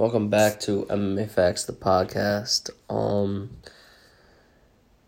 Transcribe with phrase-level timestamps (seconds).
[0.00, 2.70] Welcome back to MMA Facts, the podcast.
[2.88, 3.58] Um,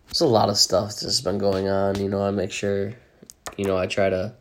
[0.08, 1.98] there's a lot of stuff that's been going on.
[1.98, 2.92] You know, I make sure,
[3.56, 4.34] you know, I try to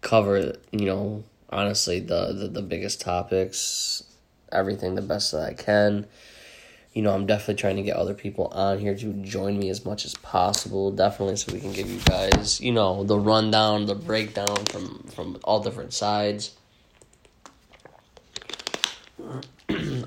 [0.00, 4.04] cover, you know, honestly the the, the biggest topics,
[4.50, 6.06] everything the best that I can.
[6.94, 9.84] You know, I'm definitely trying to get other people on here to join me as
[9.84, 10.90] much as possible.
[10.90, 15.38] Definitely, so we can give you guys, you know, the rundown, the breakdown from from
[15.44, 16.52] all different sides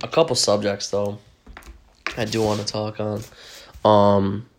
[0.03, 1.19] a couple subjects though
[2.17, 3.21] I do want to talk on.
[3.85, 4.49] Um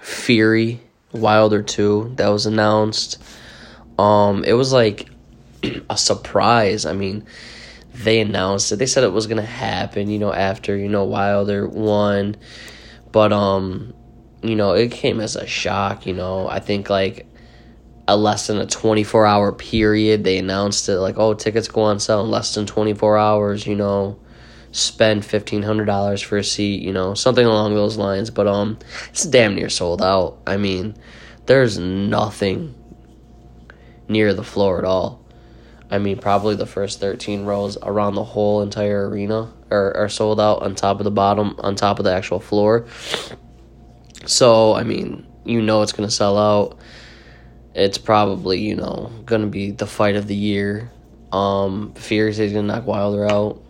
[0.00, 0.80] Fury
[1.12, 3.22] Wilder 2 that was announced.
[3.98, 5.08] Um it was like
[5.90, 6.86] a surprise.
[6.86, 7.26] I mean,
[7.92, 8.76] they announced it.
[8.76, 12.36] They said it was to happen, you know, after, you know, Wilder won.
[13.10, 13.94] But um
[14.42, 16.48] you know, it came as a shock, you know.
[16.48, 17.26] I think like
[18.06, 20.24] a less than a 24 hour period.
[20.24, 23.74] They announced it like, oh, tickets go on sale in less than 24 hours, you
[23.74, 24.18] know,
[24.72, 28.30] spend $1,500 for a seat, you know, something along those lines.
[28.30, 28.78] But um,
[29.10, 30.38] it's damn near sold out.
[30.46, 30.96] I mean,
[31.46, 32.74] there's nothing
[34.08, 35.24] near the floor at all.
[35.90, 40.38] I mean, probably the first 13 rows around the whole entire arena are, are sold
[40.38, 42.86] out on top of the bottom, on top of the actual floor.
[44.26, 46.78] So, I mean, you know it's to sell out
[47.78, 50.90] it's probably you know gonna be the fight of the year.
[51.32, 53.62] Um, says he's gonna knock Wilder out.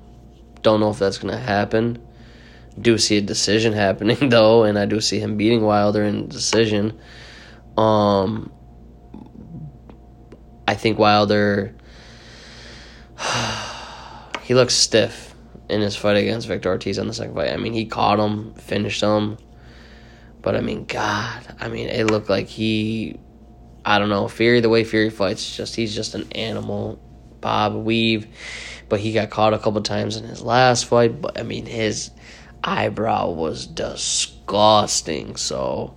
[0.63, 1.99] Don't know if that's gonna happen.
[2.81, 6.99] Do see a decision happening though, and I do see him beating Wilder in decision.
[7.77, 8.53] Um,
[10.67, 11.75] I think Wilder.
[14.43, 15.35] he looks stiff
[15.69, 17.53] in his fight against Victor Ortiz on the second fight.
[17.53, 19.37] I mean, he caught him, finished him,
[20.41, 23.19] but I mean, God, I mean, it looked like he
[23.89, 24.29] I don't know.
[24.29, 27.01] Fury, the way Fury fights, just he's just an animal.
[27.41, 28.27] Bob Weave,
[28.89, 31.21] but he got caught a couple times in his last fight.
[31.21, 32.11] But I mean, his
[32.65, 35.37] eyebrow was disgusting.
[35.37, 35.97] So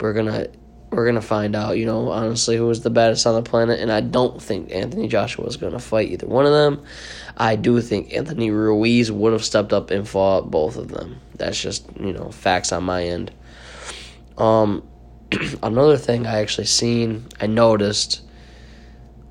[0.00, 0.48] we're gonna
[0.90, 1.78] we're gonna find out.
[1.78, 5.08] You know, honestly, who was the baddest on the planet, and I don't think Anthony
[5.08, 6.84] Joshua was gonna fight either one of them.
[7.36, 11.20] I do think Anthony Ruiz would have stepped up and fought both of them.
[11.36, 13.32] That's just you know facts on my end.
[14.38, 14.82] Um,
[15.62, 18.22] another thing I actually seen, I noticed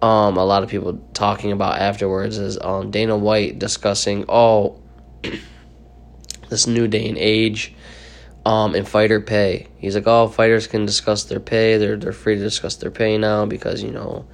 [0.04, 4.82] um, a lot of people talking about afterwards is um, Dana White discussing, oh,
[6.50, 7.74] this new day and age
[8.46, 9.68] um, in fighter pay.
[9.78, 11.78] He's like, oh, fighters can discuss their pay.
[11.78, 14.26] They're, they're free to discuss their pay now because, you know,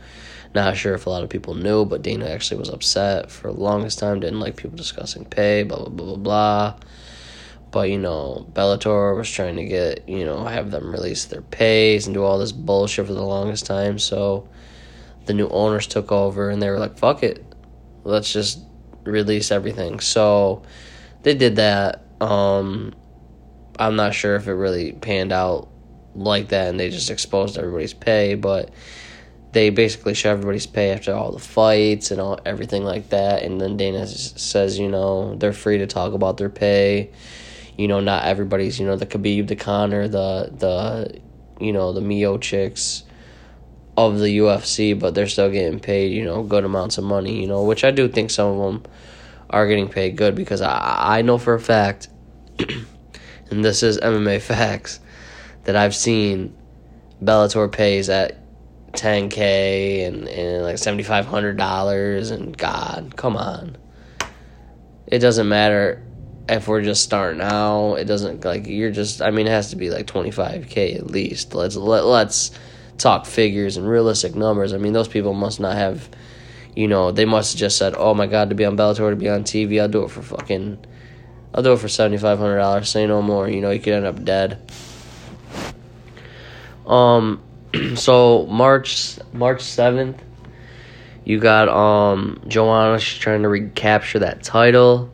[0.55, 3.59] not sure if a lot of people knew, but Dana actually was upset for the
[3.59, 6.75] longest time, didn't like people discussing pay, blah, blah, blah, blah, blah.
[7.69, 12.07] But, you know, Bellator was trying to get, you know, have them release their pays
[12.07, 13.99] and do all this bullshit for the longest time.
[13.99, 14.49] So
[15.29, 17.45] the new owners took over and they were like, fuck it.
[18.03, 18.59] Let's just
[19.03, 19.99] release everything.
[19.99, 20.63] So
[21.21, 22.03] they did that.
[22.19, 22.95] Um,
[23.77, 25.69] I'm not sure if it really panned out
[26.15, 28.73] like that and they just exposed everybody's pay, but
[29.51, 33.43] they basically show everybody's pay after all the fights and all everything like that.
[33.43, 37.11] And then Dana says, you know, they're free to talk about their pay
[37.77, 41.21] you know, not everybody's, you know, the Khabib, the Conor, the the
[41.61, 43.03] you know, the Miocic's
[44.07, 47.47] of the UFC, but they're still getting paid, you know, good amounts of money, you
[47.47, 48.91] know, which I do think some of them
[49.49, 52.07] are getting paid good because I I know for a fact
[52.59, 54.99] and this is MMA facts
[55.63, 56.55] that I've seen
[57.23, 58.37] Bellator pays at
[58.93, 63.77] 10k and, and like $7500 and god come on
[65.05, 66.03] it doesn't matter
[66.49, 69.21] if we're just starting out, it doesn't like you're just.
[69.21, 71.53] I mean, it has to be like twenty five k at least.
[71.53, 72.51] Let's let let's
[72.99, 74.73] talk figures and realistic numbers.
[74.73, 76.09] I mean, those people must not have,
[76.75, 79.15] you know, they must have just said, "Oh my God, to be on Bellator, to
[79.15, 80.85] be on TV, I'll do it for fucking,
[81.53, 82.89] I'll do it for seventy five hundred dollars.
[82.89, 83.49] Say no more.
[83.49, 84.71] You know, you could end up dead."
[86.85, 87.41] Um,
[87.95, 90.21] so March March seventh,
[91.23, 92.99] you got um Joanna.
[92.99, 95.11] She's trying to recapture that title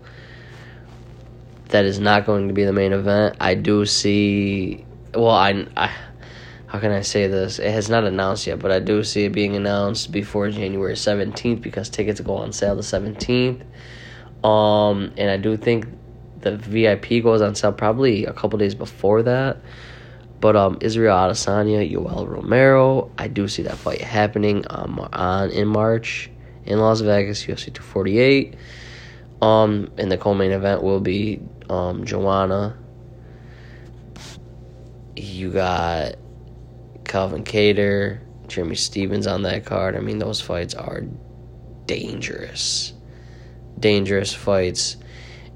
[1.70, 3.38] that is not going to be the main event.
[3.40, 4.86] I do see.
[5.14, 5.92] Well, I, I
[6.68, 7.60] how can I say this?
[7.60, 11.62] It has not announced yet, but I do see it being announced before January seventeenth
[11.62, 13.64] because tickets go on sale the seventeenth.
[14.44, 15.88] Um, and I do think
[16.42, 19.58] the VIP goes on sale probably a couple days before that.
[20.40, 25.68] But um, Israel Adesanya, Yoel Romero, I do see that fight happening um, on in
[25.68, 26.30] March
[26.66, 28.56] in Las Vegas, UFC 248.
[29.42, 32.78] Um, and the co-main event will be um, Joanna.
[35.16, 36.16] You got
[37.06, 39.96] Calvin Kattar, Jeremy Stevens on that card.
[39.96, 41.04] I mean, those fights are
[41.86, 42.94] dangerous.
[43.80, 44.98] dangerous fights.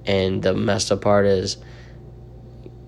[0.06, 1.58] And the messed up part is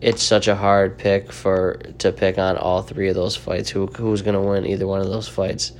[0.02, 3.69] it's such a hard pick for to pick on all three of those fights.
[3.69, 5.74] Who who's gonna win either one of those fights?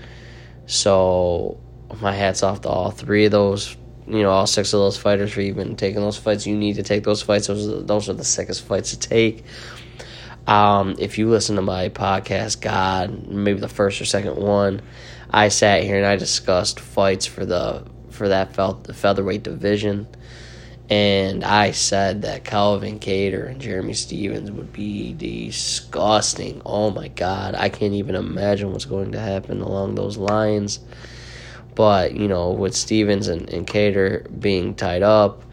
[0.68, 1.60] So
[2.02, 3.76] my hats off to all three of those.
[4.08, 6.46] You know, all six of those fighters for even taking those fights.
[6.46, 7.48] You need to take those fights.
[7.48, 9.46] Those are, those are the sickest fights to take.
[10.48, 14.82] Um, if you listen to my podcast, God, maybe the first or second one,
[15.30, 20.08] I sat here and I discussed fights for the for that felt the featherweight division
[20.92, 26.62] and I said that Calvin Kattar and Jeremy Stevens would be disgusting.
[26.66, 30.82] Oh my God, I can't even imagine what's going to happen along those lines.
[31.76, 35.44] But, you know, with Stevens and, and Kattar being tied up,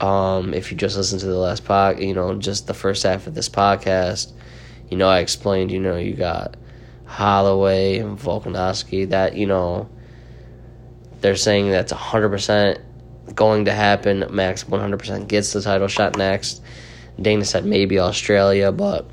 [0.00, 3.26] um, if you just listen to the last pod, you know, just the first half
[3.26, 4.32] of this podcast,
[4.90, 6.56] you know, I explained, you know, you got
[7.06, 9.88] Holloway and Volkanovski that, you know,
[11.20, 12.80] they're saying that's 100%
[13.34, 14.26] going to happen.
[14.30, 16.62] Max 100% gets the title shot next.
[17.20, 19.08] Dana said maybe Australia, but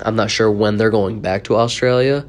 [0.00, 2.24] I'm not sure when they're going back to Australia.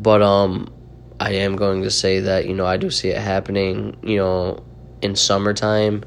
[0.00, 0.72] But um,
[1.20, 3.96] I am going to say that you know I do see it happening.
[4.02, 4.64] You know,
[5.02, 6.04] in summertime,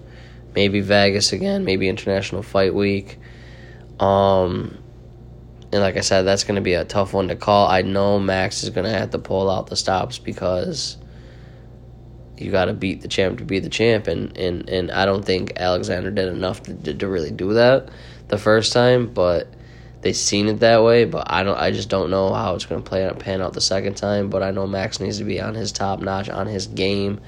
[0.59, 3.17] maybe Vegas again, maybe International Fight Week.
[3.97, 4.77] Um,
[5.71, 7.69] and like I said, that's going to be a tough one to call.
[7.69, 10.97] I know Max is going to have to pull out the stops because
[12.37, 15.23] you got to beat the champ to be the champ, and, and, and I don't
[15.23, 17.89] think Alexander did enough to, to, really do that
[18.27, 19.47] the first time, but
[20.01, 21.05] they seen it that way.
[21.05, 23.53] But I don't, I just don't know how it's going to play out, pan out
[23.53, 24.29] the second time.
[24.29, 27.21] But I know Max needs to be on his top notch, on his game,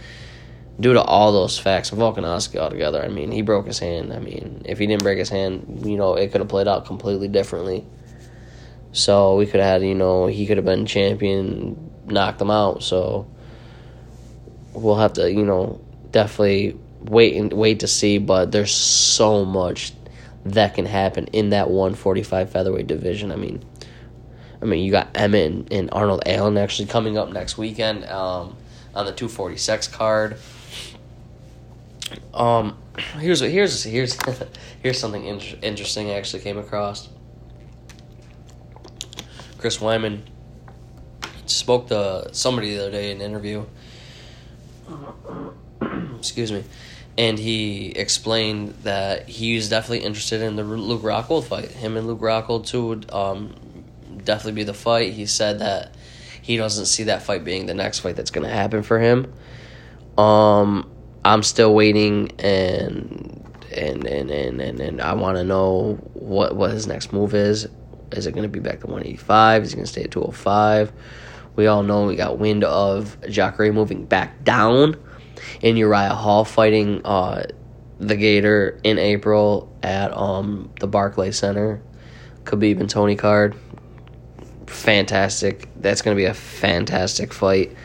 [0.79, 1.91] due to all those facts.
[1.91, 4.13] Volkanovski altogether, I mean, he broke his hand.
[4.13, 6.85] I mean, if he didn't break his hand, you know, it could have played out
[6.85, 7.85] completely differently.
[8.93, 12.83] So we could have had, you know, he could have been champion, knocked him out.
[12.83, 13.27] So
[14.73, 15.81] we'll have to, you know,
[16.11, 18.17] definitely wait and wait to see.
[18.17, 19.93] But there's so much
[20.45, 23.31] that can happen in that 145 featherweight division.
[23.31, 23.63] I mean,
[24.61, 28.55] I mean, you got Emmett and, and Arnold Allen actually coming up next weekend um,
[28.93, 30.37] on the 246 card.
[32.33, 32.77] Um,
[33.19, 34.17] here's here's here's
[34.83, 37.09] here's something inter- interesting I actually came across.
[39.57, 40.21] Chris Weidman
[41.45, 43.63] spoke to somebody the other day in an interview,
[46.17, 46.63] excuse me,
[47.17, 51.69] and he explained that he was definitely interested in the Luke Rockhold fight.
[51.69, 53.53] Him and Luke Rockhold too would um,
[54.23, 55.13] definitely be the fight.
[55.13, 55.93] He said that
[56.41, 59.31] he doesn't see that fight being the next fight that's going to happen for him.
[60.17, 60.89] Um,
[61.23, 63.37] I'm still waiting and
[63.75, 67.67] and and and and, and I want to know what what his next move is.
[68.11, 69.63] Is it going to be back to 185?
[69.63, 70.91] Is he going to stay at 205?
[71.55, 74.97] We all know we got wind of Jacare moving back down
[75.61, 77.45] and Uriah Hall fighting uh,
[77.99, 81.81] the Gator in April at um, the Barclay Center.
[82.43, 83.55] Khabib and Tony card.
[84.67, 85.69] Fantastic.
[85.75, 87.75] That's going to be a fantastic fight.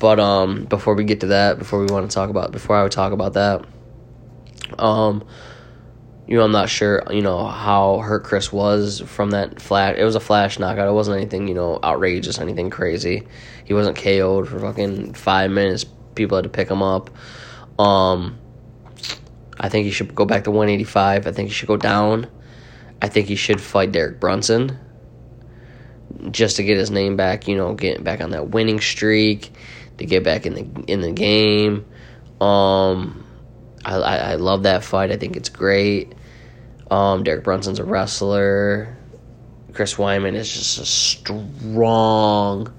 [0.00, 2.82] But um, before we get to that, before we want to talk about, before I
[2.82, 3.64] would talk about that,
[4.78, 5.24] um,
[6.28, 9.96] you know, I'm not sure, you know, how hurt Chris was from that flash.
[9.98, 10.86] It was a flash knockout.
[10.86, 13.26] It wasn't anything, you know, outrageous, anything crazy.
[13.64, 15.84] He wasn't KO'd for fucking five minutes.
[16.14, 17.10] People had to pick him up.
[17.78, 18.38] Um,
[19.58, 21.26] I think he should go back to 185.
[21.26, 22.28] I think he should go down.
[23.00, 24.78] I think he should fight Derek Brunson
[26.30, 27.48] just to get his name back.
[27.48, 29.52] You know, get back on that winning streak,
[29.98, 31.86] to get back in the in the game.
[32.40, 33.24] Um,
[33.84, 35.10] I, I, I love that fight.
[35.10, 36.14] I think it's great.
[36.90, 38.96] Um, Derek Brunson's a wrestler.
[39.74, 42.72] Chris Weidman is just a strong,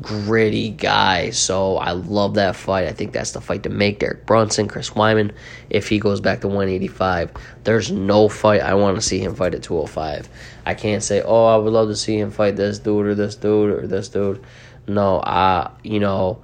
[0.00, 1.30] gritty guy.
[1.30, 2.86] So I love that fight.
[2.86, 4.00] I think that's the fight to make.
[4.00, 5.32] Derek Brunson, Chris Weidman,
[5.70, 7.32] if he goes back to 185,
[7.64, 10.28] there's no fight I want to see him fight at 205.
[10.66, 13.36] I can't say, oh, I would love to see him fight this dude or this
[13.36, 14.44] dude or this dude.
[14.90, 16.42] No, I, you know,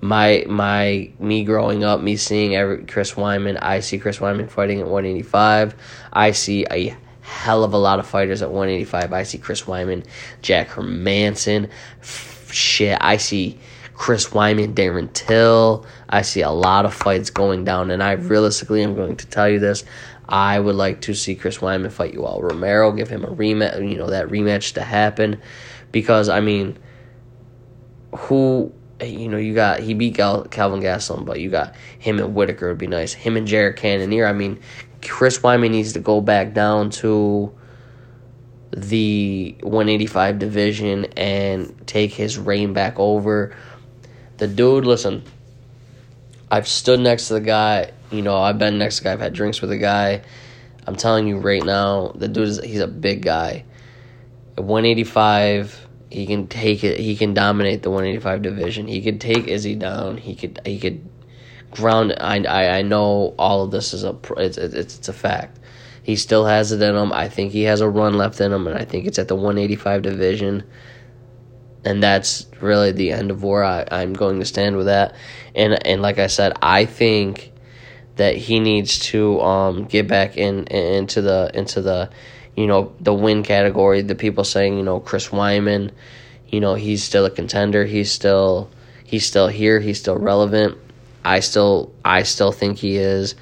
[0.00, 4.80] my my me growing up, me seeing every Chris Weidman, I see Chris Weidman fighting
[4.80, 5.74] at 185.
[6.12, 9.12] I see a hell of a lot of fighters at 185.
[9.12, 10.04] I see Chris Weidman,
[10.40, 11.68] Jack Hermansson,
[12.00, 12.96] f- shit.
[13.00, 13.58] I see
[13.94, 15.84] Chris Weidman, Darren Till.
[16.08, 19.48] I see a lot of fights going down, and I realistically am going to tell
[19.48, 19.84] you this.
[20.28, 23.98] I would like to see Chris Weidman fight Yoel Romero, give him a rematch, you
[23.98, 25.40] know, that rematch to happen,
[25.90, 26.78] because I mean,
[28.14, 32.34] who you know, you got he beat Gal, Calvin Gastelum, but you got him and
[32.34, 33.12] Whittaker would be nice.
[33.12, 34.26] Him and Jared Cannonier.
[34.26, 34.60] I mean,
[35.02, 37.52] Chris Weidman needs to go back down to
[38.72, 43.56] the 185 division and take his reign back over.
[44.36, 45.24] The dude, listen,
[46.50, 47.92] I've stood next to the guy.
[48.10, 49.12] You know, I've been next to the guy.
[49.14, 50.22] I've had drinks with the guy.
[50.86, 53.64] I'm telling you right now, the dude is he's a big guy.
[54.56, 56.98] At 185, he can take it.
[56.98, 58.88] He can dominate the 185 division.
[58.88, 60.16] He could take Izzy down.
[60.16, 61.08] He could he could
[61.70, 62.14] ground.
[62.20, 65.58] I I, I know all of this is a it's it's it's a fact.
[66.02, 67.12] He still has it in him.
[67.12, 69.36] I think he has a run left in him, and I think it's at the
[69.36, 70.64] 185 division.
[71.84, 75.14] And that's really the end of where I, I'm going to stand with that.
[75.54, 77.52] And and like I said, I think
[78.16, 82.10] that he needs to um, get back in into the into the
[82.60, 84.02] you know the win category.
[84.02, 85.90] The people saying you know Chris Weidman,
[86.48, 87.84] you know he's still a contender.
[87.84, 88.70] He's still
[89.04, 89.80] he's still here.
[89.80, 90.76] He's still relevant.
[91.24, 93.34] I still I still think he is,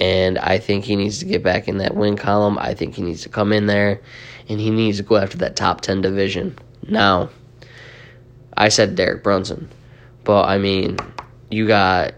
[0.00, 2.58] and I think he needs to get back in that win column.
[2.58, 4.00] I think he needs to come in there,
[4.48, 6.56] and he needs to go after that top ten division.
[6.88, 7.30] Now,
[8.56, 9.68] I said Derek Brunson,
[10.24, 10.98] but I mean
[11.50, 12.14] you got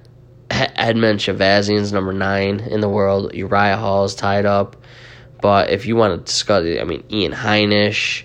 [0.50, 3.34] Edmen Shahbazyan's number nine in the world.
[3.34, 4.76] Uriah Hall's tied up.
[5.40, 8.24] But if you want to discuss I mean, Ian Heinisch,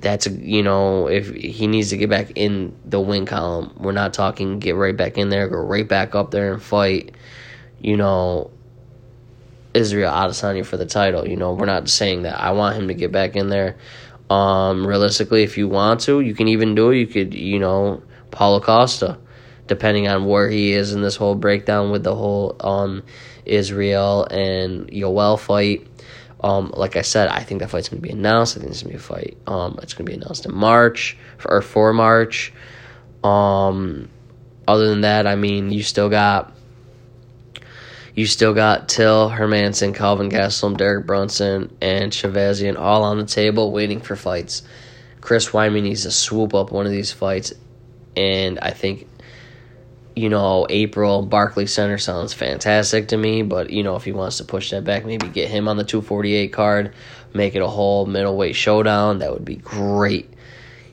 [0.00, 3.92] that's a, you know, if he needs to get back in the win column, we're
[3.92, 7.14] not talking get right back in there, go right back up there and fight,
[7.80, 8.50] you know,
[9.74, 11.26] Israel Adesanya for the title.
[11.26, 12.40] You know, we're not saying that.
[12.40, 13.76] I want him to get back in there.
[14.30, 16.96] Um, realistically, if you want to, you can even do it.
[16.98, 19.18] You could, you know, Paulo Costa
[19.66, 23.02] depending on where he is in this whole breakdown with the whole um,
[23.46, 25.86] Israel and Yoel fight.
[26.42, 28.56] Um, like I said, I think that fight's gonna be announced.
[28.56, 29.36] I think it's gonna be a fight.
[29.46, 32.52] Um, it's gonna be announced in March or for March.
[33.24, 34.08] Um,
[34.68, 36.52] other than that, I mean, you still got
[38.16, 43.72] you still got Till, Hermansson, Calvin Gastelum, Derek Brunson, and Shahbazyan all on the table
[43.72, 44.62] waiting for fights.
[45.20, 47.52] Chris Weidman needs to swoop up one of these fights,
[48.16, 49.06] and I think
[50.16, 54.38] you know, April Barclay Center sounds fantastic to me, but you know, if he wants
[54.38, 56.94] to push that back, maybe get him on the 248 card,
[57.34, 60.32] make it a whole middleweight showdown, that would be great.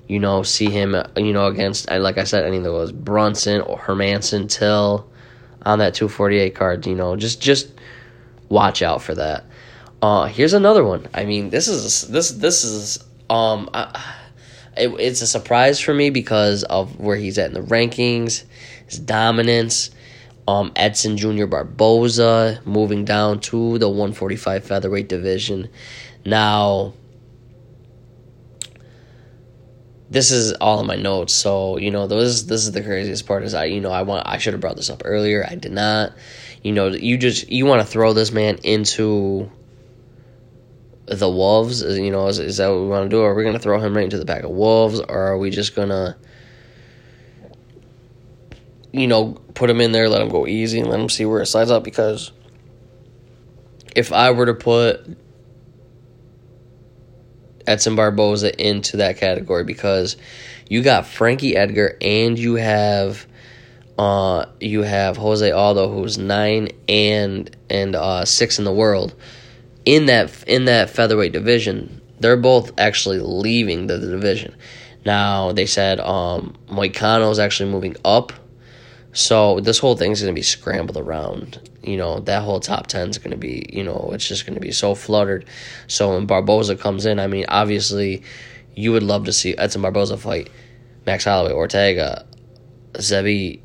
[0.09, 3.61] You know, see him, you know, against, like I said, I think there was Brunson
[3.61, 5.09] or Hermansson Till
[5.65, 7.71] on that 248 card, you know, just just
[8.49, 9.45] watch out for that.
[10.01, 11.07] Uh, here's another one.
[11.13, 14.17] I mean, this is this this is um, I,
[14.75, 18.43] it, it's a surprise for me because of where he's at in the rankings
[18.85, 19.91] his dominance.
[20.47, 21.45] Um, Edson Jr.
[21.45, 25.69] Barboza moving down to the 145 featherweight division.
[26.25, 26.93] Now,
[30.13, 32.43] this is all in my notes, so you know this.
[32.43, 33.43] This is the craziest part.
[33.43, 34.27] Is I, you know, I want.
[34.27, 35.45] I should have brought this up earlier.
[35.49, 36.13] I did not.
[36.61, 39.49] You know, you just you want to throw this man into
[41.05, 41.81] the wolves.
[41.81, 43.23] You know, is, is that what we want to do?
[43.23, 45.49] Are we going to throw him right into the pack of wolves, or are we
[45.49, 46.15] just gonna?
[48.93, 51.41] You know, put them in there, let them go easy, and let them see where
[51.41, 51.83] it slides up.
[51.83, 52.31] Because
[53.95, 55.05] if I were to put
[57.67, 60.15] Edson Barboza into that category, because
[60.69, 63.25] you got Frankie Edgar and you have
[63.97, 69.13] uh you have Jose Aldo who's nine and and uh six in the world
[69.85, 72.01] in that in that featherweight division.
[72.19, 74.55] They're both actually leaving the, the division.
[75.05, 78.33] Now they said um Moicano is actually moving up
[79.13, 81.69] so this whole thing's going to be scrambled around.
[81.83, 84.55] You know, that whole top 10 is going to be, you know, it's just going
[84.55, 85.45] to be so fluttered.
[85.87, 88.23] So when Barboza comes in, I mean, obviously,
[88.75, 90.49] you would love to see Edson Barboza fight
[91.05, 92.25] Max Holloway, Ortega,
[92.93, 93.61] Zebi,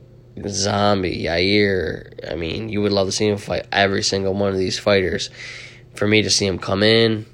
[0.47, 2.31] Zombie, Yair.
[2.31, 5.31] I mean, you would love to see him fight every single one of these fighters.
[5.95, 7.27] For me to see him come in,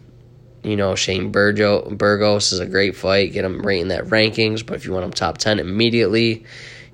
[0.63, 3.33] you know, Shane Burgo, Burgos is a great fight.
[3.33, 4.65] Get him right in that rankings.
[4.65, 6.45] But if you want him top 10 immediately,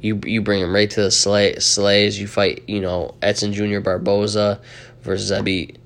[0.00, 2.18] you you bring him right to the slay, slays.
[2.18, 3.80] You fight, you know, Edson Jr.
[3.80, 4.60] Barboza
[5.02, 5.76] versus Zebi.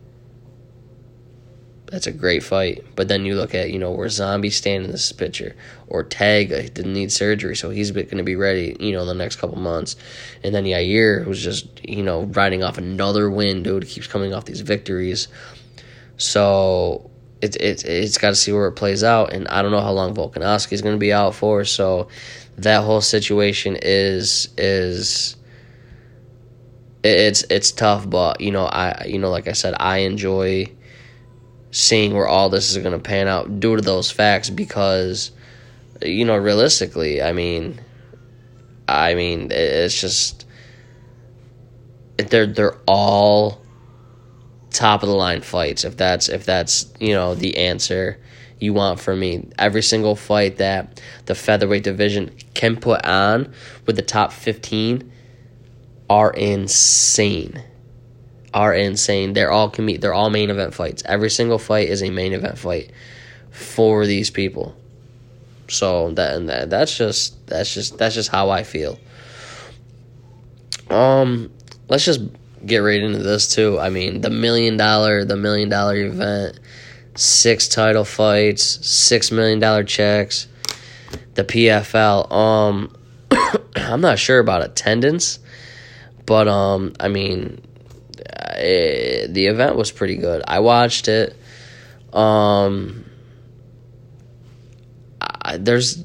[1.86, 2.84] That's a great fight.
[2.96, 5.54] But then you look at, you know, where Zombie stand in this picture.
[5.88, 9.36] Ortega didn't need surgery, so he's going to be ready, you know, in the next
[9.36, 9.94] couple months.
[10.42, 14.44] And then Yair, who's just, you know, riding off another win, dude, keeps coming off
[14.44, 15.28] these victories.
[16.16, 19.32] So it's it, it's got to see where it plays out.
[19.32, 21.64] And I don't know how long Volkanovski is going to be out for.
[21.64, 22.08] So
[22.58, 25.36] that whole situation is is
[27.02, 30.70] it's it's tough, but you know I you know like I said I enjoy
[31.70, 35.32] seeing where all this is going to pan out due to those facts because
[36.02, 37.80] you know realistically I mean
[38.88, 40.46] I mean it's just
[42.16, 43.60] they're they're all
[44.70, 48.20] top of the line fights if that's if that's you know the answer
[48.64, 49.48] you want from me.
[49.58, 53.52] Every single fight that the featherweight division can put on
[53.86, 55.12] with the top 15,
[56.08, 57.62] are insane.
[58.52, 59.32] Are insane.
[59.32, 61.02] They're all can be, they're all main event fights.
[61.06, 62.90] Every single fight is a main event fight
[63.50, 64.76] for these people.
[65.68, 68.98] So that and that that's just that's just that's just how I feel.
[70.90, 71.50] Um
[71.88, 72.20] let's just
[72.64, 73.78] get right into this too.
[73.78, 76.60] I mean, the million dollar the million dollar event,
[77.14, 80.48] six title fights, six million dollar checks,
[81.34, 82.30] the PFL.
[82.32, 82.96] Um
[83.76, 85.38] I'm not sure about attendance,
[86.26, 87.60] but um I mean
[88.56, 90.42] it, the event was pretty good.
[90.46, 91.36] I watched it.
[92.12, 93.04] Um
[95.20, 96.04] I, there's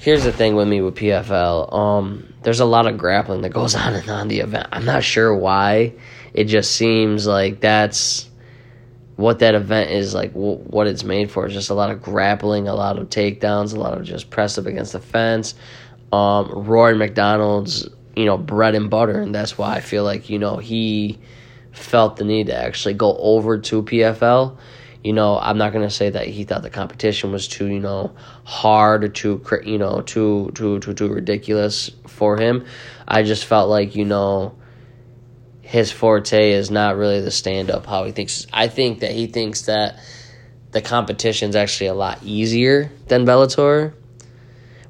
[0.00, 1.72] here's the thing with me with PFL.
[1.72, 4.68] Um, there's a lot of grappling that goes on and on the event.
[4.72, 5.94] I'm not sure why.
[6.32, 8.28] It just seems like that's
[9.20, 10.32] what that event is like.
[10.34, 13.74] W- what it's made for is just a lot of grappling, a lot of takedowns,
[13.74, 15.54] a lot of just press up against the fence.
[16.12, 20.38] Um, Rory MacDonald's, you know, bread and butter, and that's why I feel like you
[20.38, 21.18] know he
[21.72, 24.58] felt the need to actually go over to PFL
[25.02, 28.14] you know, I'm not gonna say that he thought the competition was too, you know,
[28.44, 32.66] hard or too, you know, too, too, too, too ridiculous for him.
[33.08, 34.54] I just felt like, you know,
[35.70, 37.86] his forte is not really the stand up.
[37.86, 40.00] How he thinks, I think that he thinks that
[40.72, 43.94] the competition's actually a lot easier than Bellator.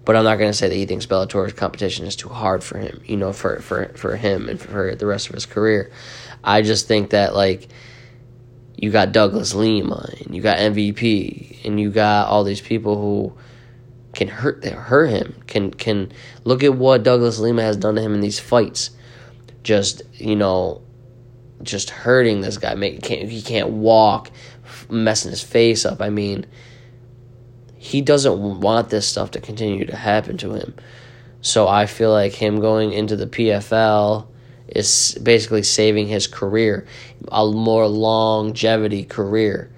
[0.06, 3.02] But I'm not gonna say that he thinks Bellator's competition is too hard for him.
[3.04, 5.92] You know, for for for him and for the rest of his career.
[6.42, 7.68] I just think that like
[8.74, 13.34] you got Douglas Lima and you got MVP and you got all these people who
[14.14, 16.10] can hurt hurt him can can
[16.44, 18.92] look at what Douglas Lima has done to him in these fights
[19.62, 20.82] just you know
[21.62, 24.30] just hurting this guy make can't he can't walk
[24.88, 26.46] messing his face up I mean
[27.76, 30.74] he doesn't want this stuff to continue to happen to him
[31.42, 34.26] so I feel like him going into the PFL
[34.68, 36.86] is basically saving his career,
[37.30, 39.70] a more longevity career.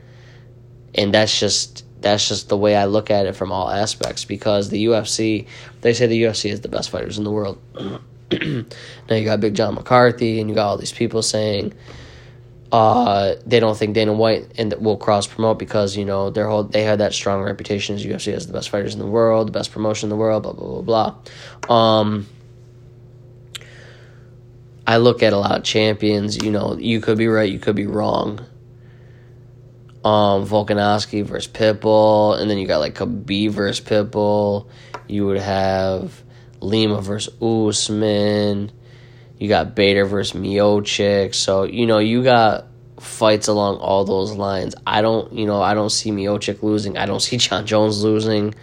[0.94, 4.70] And that's just that's just the way I look at it from all aspects because
[4.70, 5.46] the UFC,
[5.82, 7.60] they say the UFC is the best fighters in the world.
[9.10, 11.72] now you got Big John McCarthy and you got all these people saying
[12.72, 16.64] uh, they don't think Dana White and will cross promote because you know their whole
[16.64, 19.52] they had that strong reputation as UFC as the best fighters in the world, the
[19.52, 21.14] best promotion in the world, blah blah blah
[21.68, 22.00] blah.
[22.00, 22.26] Um,
[24.86, 27.76] I look at a lot of champions, you know, you could be right, you could
[27.76, 28.40] be wrong.
[30.02, 34.66] Um, Volkanovski versus Pitbull, and then you got like Khabib versus Pitbull.
[35.08, 36.24] You would have
[36.62, 38.72] Lima versus Usman.
[39.38, 41.34] You got Bader versus Miocic.
[41.34, 42.66] So, you know, you got
[43.00, 44.74] fights along all those lines.
[44.86, 46.96] I don't, you know, I don't see Miocic losing.
[46.96, 48.54] I don't see Jon Jones losing.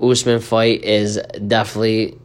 [0.00, 2.18] Usman fight is definitely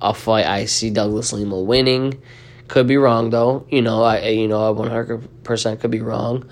[0.00, 2.20] a fight I see Douglas Lima winning.
[2.68, 3.66] Could be wrong though.
[3.70, 6.48] You know, I you know I one hundred percent could be wrong.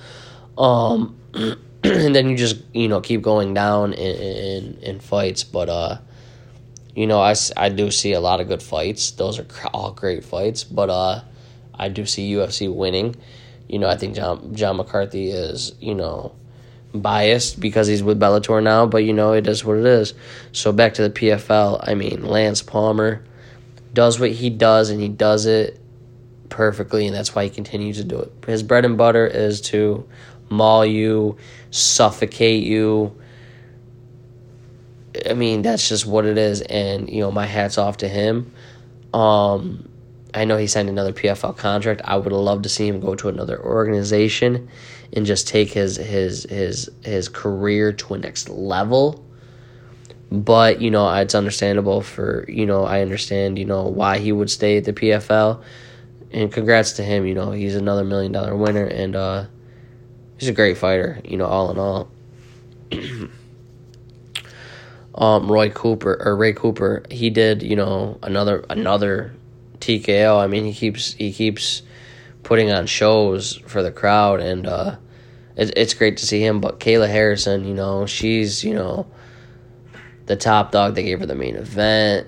[0.56, 5.68] Um, and then you just you know keep going down in, in in fights, but
[5.68, 5.98] uh,
[6.94, 9.12] you know I I do see a lot of good fights.
[9.12, 11.22] Those are all great fights, but uh,
[11.74, 13.16] I do see UFC winning.
[13.68, 16.34] You know, I think John John McCarthy is you know
[16.92, 20.14] biased because he's with Bellator now, but you know it is what it is.
[20.52, 21.84] So back to the PFL.
[21.86, 23.24] I mean, Lance Palmer
[23.92, 25.80] does what he does, and he does it
[26.48, 28.32] perfectly, and that's why he continues to do it.
[28.46, 30.06] His bread and butter is to
[30.48, 31.36] maul you,
[31.70, 33.16] suffocate you.
[35.28, 38.52] I mean, that's just what it is, and you know, my hat's off to him.
[39.12, 39.88] Um,
[40.34, 42.02] I know he signed another PFL contract.
[42.04, 44.68] I would love to see him go to another organization
[45.12, 49.24] and just take his his his his career to a next level.
[50.30, 54.50] But you know, it's understandable for you know I understand you know why he would
[54.50, 55.62] stay at the PFL
[56.30, 57.26] and congrats to him.
[57.26, 59.46] You know, he's another million dollar winner, and uh,
[60.38, 61.20] he's a great fighter.
[61.24, 62.10] You know, all in all.
[65.20, 67.62] um, Roy Cooper or Ray Cooper, he did.
[67.62, 69.34] You know, another another
[69.78, 70.42] TKO.
[70.42, 71.82] I mean, he keeps he keeps
[72.42, 74.96] putting on shows for the crowd, and uh,
[75.56, 76.60] it, it's great to see him.
[76.60, 79.06] But Kayla Harrison, you know, she's you know
[80.24, 80.94] the top dog.
[80.94, 82.26] They gave her the main event.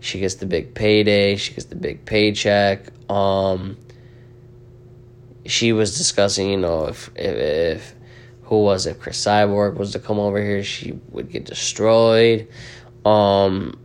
[0.00, 1.36] She gets the big payday.
[1.36, 2.88] She gets the big paycheck.
[3.10, 3.78] Um,
[5.46, 7.94] she was discussing, you know, if, if, if
[8.54, 9.00] who was it?
[9.00, 12.48] Cris Cyborg was to come over here, she would get destroyed.
[13.04, 13.78] Um,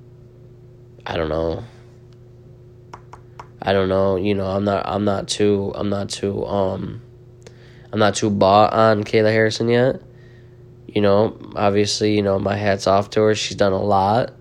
[1.06, 1.64] I don't know.
[3.62, 4.16] I don't know.
[4.16, 4.86] You know, I'm not.
[4.86, 5.72] I'm not too.
[5.76, 6.46] I'm not too.
[6.46, 7.02] Um,
[7.92, 10.02] I'm not too bought on Kayla Harrison yet.
[10.88, 13.36] You know, obviously, you know my hats off to her.
[13.36, 14.34] She's done a lot.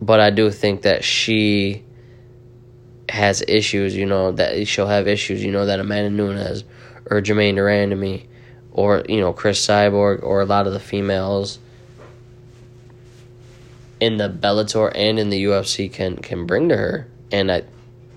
[0.00, 1.84] but I do think that she
[3.08, 6.64] has issues, you know, that she'll have issues, you know, that Amanda Nunes
[7.10, 8.26] or Germaine de Randamie,
[8.72, 11.58] or, you know, Cris Cyborg or a lot of the females
[14.00, 17.08] in the Bellator and in the UFC can can bring to her.
[17.32, 17.62] And I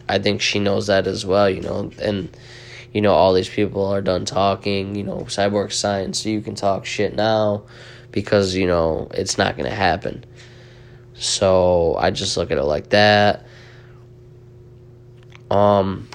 [0.10, 2.36] I think she knows that as well, you know, and
[2.94, 6.56] you know, all these people are done talking, you know, Cyborg signed so you can
[6.56, 7.64] talk shit now
[8.12, 10.26] because, you know, it's not gonna happen.
[11.14, 13.46] So I just look at it like that.
[15.50, 16.10] Um,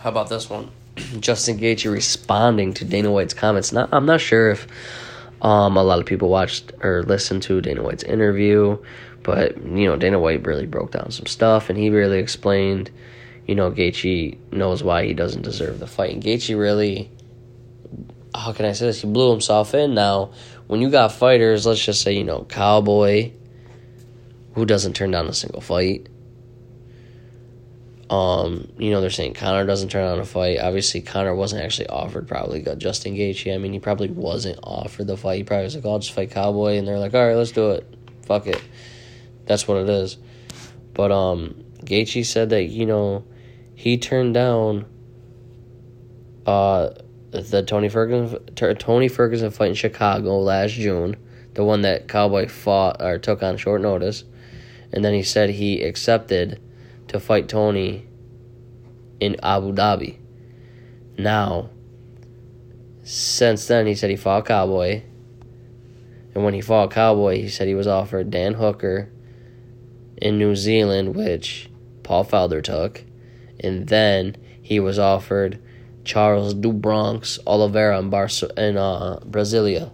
[0.00, 0.70] how about this one?
[1.20, 3.72] Justin Gaethje responding to Dana White's comments.
[3.72, 4.66] Not, I'm not sure if
[5.42, 8.78] um, a lot of people watched or listened to Dana White's interview,
[9.22, 12.90] but you know Dana White really broke down some stuff, and he really explained,
[13.46, 17.10] you know, Gaethje knows why he doesn't deserve the fight, and Gaethje really,
[18.34, 19.02] how can I say this?
[19.02, 19.94] He blew himself in.
[19.94, 20.32] Now,
[20.66, 23.32] when you got fighters, let's just say you know Cowboy,
[24.54, 26.08] who doesn't turn down a single fight
[28.10, 30.58] um, you know, they're saying Conor doesn't turn on a fight.
[30.60, 33.54] Obviously, Conor wasn't actually offered probably Justin Gaethje.
[33.54, 35.36] I mean, he probably wasn't offered the fight.
[35.36, 37.72] He probably was like, "I'll just fight Cowboy," and they're like, "All right, let's do
[37.72, 37.86] it.
[38.22, 38.62] Fuck it."
[39.44, 40.16] That's what it is.
[40.94, 43.24] But um, Gaethje said that you know
[43.74, 44.86] he turned down
[46.46, 46.90] uh
[47.30, 51.16] the Tony Ferguson Tony Ferguson fight in Chicago last June,
[51.52, 54.24] the one that Cowboy fought or took on short notice,
[54.92, 56.58] and then he said he accepted
[57.08, 58.06] to fight Tony
[59.20, 60.18] in Abu Dhabi.
[61.18, 61.70] Now,
[63.02, 65.02] since then, he said he fought Cowboy.
[66.34, 69.10] And when he fought Cowboy, he said he was offered Dan Hooker
[70.20, 71.70] in New Zealand, which
[72.02, 73.02] Paul Felder took.
[73.60, 75.60] And then he was offered
[76.04, 79.90] Charles do Bronx Oliveira in, Bar- in uh, Brasilia.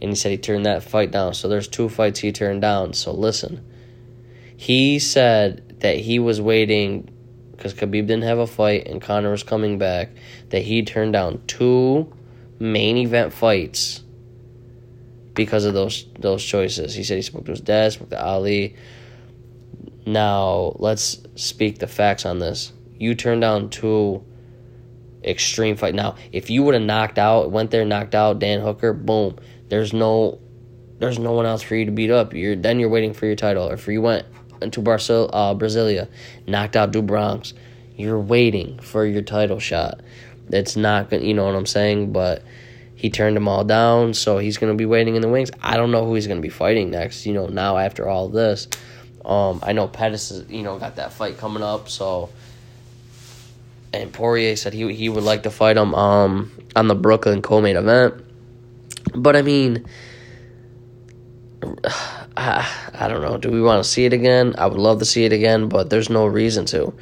[0.00, 1.34] And he said he turned that fight down.
[1.34, 2.92] So there's two fights he turned down.
[2.92, 3.64] So listen.
[4.56, 7.08] He said that he was waiting
[7.52, 10.10] because Khabib didn't have a fight and Conor was coming back,
[10.48, 12.10] that he turned down two
[12.58, 14.02] main event fights
[15.34, 16.94] because of those those choices.
[16.94, 18.76] He said he spoke to his dad, spoke to Ali.
[20.06, 22.72] Now let's speak the facts on this.
[22.98, 24.24] You turned down two
[25.24, 25.94] extreme fight.
[25.94, 29.38] Now, if you would have knocked out, went there, knocked out Dan Hooker, boom.
[29.68, 30.40] There's no,
[30.98, 32.34] there's no one else for you to beat up.
[32.34, 33.68] You're then you're waiting for your title.
[33.68, 34.26] Or if you went
[34.62, 36.08] into Barcel- uh, Brasilia,
[36.46, 37.54] knocked out do Bronx.
[37.96, 40.00] You're waiting for your title shot.
[40.50, 42.12] It's not going to, you know what I'm saying?
[42.12, 42.42] But
[42.94, 45.50] he turned them all down, so he's going to be waiting in the wings.
[45.62, 48.28] I don't know who he's going to be fighting next, you know, now after all
[48.28, 48.68] this.
[49.24, 52.30] Um, I know Pettis, is, you know, got that fight coming up, so.
[53.92, 57.76] And Poirier said he he would like to fight him um, on the Brooklyn co-main
[57.76, 58.22] event.
[59.14, 59.84] But I mean,
[62.36, 63.36] I, I don't know.
[63.38, 64.54] Do we want to see it again?
[64.58, 66.94] I would love to see it again, but there's no reason to.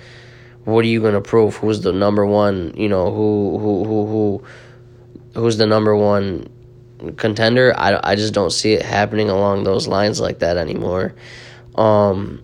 [0.64, 1.56] What are you going to prove?
[1.56, 2.74] Who's the number one?
[2.76, 4.44] You know who who who who
[5.40, 6.48] who's the number one
[7.16, 7.72] contender?
[7.76, 11.14] I, I just don't see it happening along those lines like that anymore.
[11.74, 12.42] Um,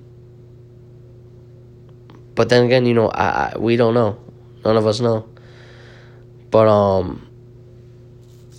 [2.34, 4.18] but then again, you know, I, I we don't know.
[4.64, 5.28] None of us know.
[6.50, 7.26] But um,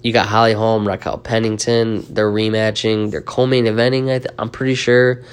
[0.06, 2.06] you got Holly Holm, Raquel Pennington.
[2.14, 3.10] They're rematching.
[3.10, 4.12] They're co-main eventing.
[4.12, 5.24] I I'm pretty sure.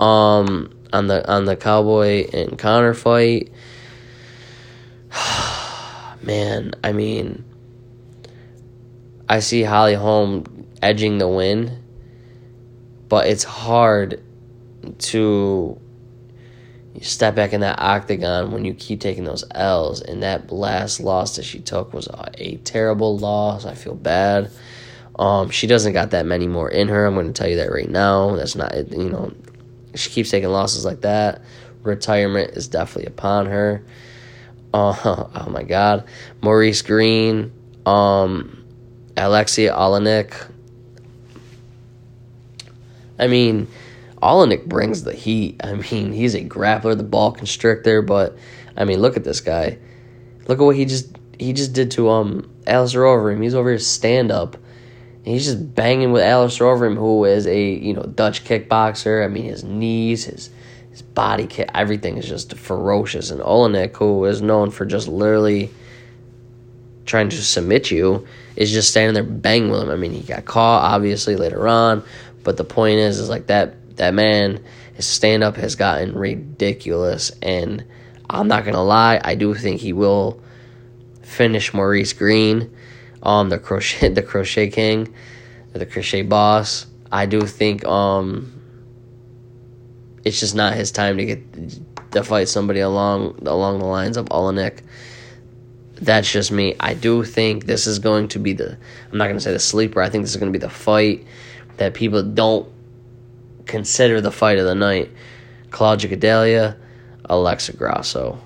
[0.00, 3.52] Um, on the on the Cowboy and Conor fight.
[6.20, 7.44] Man, I mean,
[9.28, 11.84] I see Holly Holm edging the win,
[13.08, 14.20] but it's hard
[14.98, 15.80] to
[17.00, 20.00] step back in that octagon when you keep taking those L's.
[20.02, 23.64] And that last loss that she took was a, terrible loss.
[23.64, 24.50] I feel bad.
[25.18, 27.06] Um, she doesn't got that many more in her.
[27.06, 28.36] I'm going to tell you that right now.
[28.36, 29.32] That's not, you know,
[29.94, 31.42] she keeps taking losses like that.
[31.82, 33.84] Retirement is definitely upon her.
[34.72, 34.94] Uh,
[35.34, 36.04] oh my God,
[36.40, 37.52] Maurice Greene,
[37.84, 38.64] um,
[39.14, 40.48] Aleksei Oleinik.
[43.18, 43.68] I mean,
[44.22, 45.60] Oleinik brings the heat.
[45.64, 48.36] I mean, he's a grappler, the boa constrictor, but
[48.76, 49.78] I mean, look at this guy.
[50.48, 53.42] Look at what he just he just did to um Alistair Overeem.
[53.42, 54.56] He's over here stand up.
[55.24, 59.24] He's just banging with Alistair Overeem, who is a you know Dutch kickboxer.
[59.24, 60.50] I mean, his knees, his
[60.90, 63.30] his body kick, everything is just ferocious.
[63.30, 65.70] And Oleinik, who is known for just literally
[67.06, 69.90] trying to submit you, is just standing there banging with him.
[69.90, 72.04] I mean, he got caught obviously later on,
[72.44, 74.62] but the point is, is like that that man,
[74.94, 77.30] his stand up has gotten ridiculous.
[77.42, 77.84] And
[78.28, 80.42] I'm not gonna lie, I do think he will
[81.22, 82.74] finish Maurice Greene,
[83.22, 85.12] um, the crochet, the crochet king,
[85.72, 86.86] the crochet boss.
[87.10, 88.62] I do think um,
[90.24, 94.26] it's just not his time to get to fight somebody along along the lines of
[94.26, 94.80] Oleinik.
[95.94, 96.74] That's just me.
[96.80, 98.76] I do think this is going to be the.
[99.10, 100.00] I'm not going to say the sleeper.
[100.00, 101.26] I think this is going to be the fight
[101.76, 102.71] that people don't
[103.66, 105.10] consider the fight of the night.
[105.70, 106.76] Claudia Gadelha,
[107.24, 108.38] Alexa Grasso.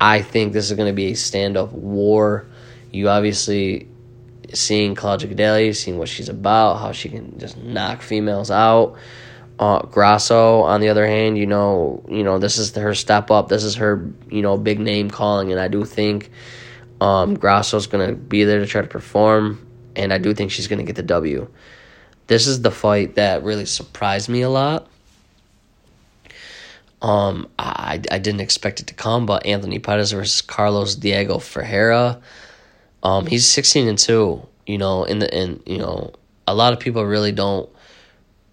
[0.00, 2.46] I think this is going to be a standoff war.
[2.92, 3.88] You obviously
[4.54, 8.96] seeing Claudia Gadelha, seeing what she's about, how she can just knock females out.
[9.58, 13.48] Uh, Grasso, on the other hand, you know, you know, this is her step up.
[13.48, 16.30] This is her, you know, big name calling, and I do think
[17.00, 20.84] um, Grasso's gonna be there to try to perform, and I do think she's gonna
[20.84, 21.48] get the W.
[22.28, 24.86] This is the fight that really surprised me a lot.
[27.00, 32.20] Um, I I didn't expect it to come, but Anthony Pettis versus Carlos Diego Ferreira.
[33.02, 34.46] Um, he's sixteen and two.
[34.66, 36.12] You know, in the in you know,
[36.46, 37.68] a lot of people really don't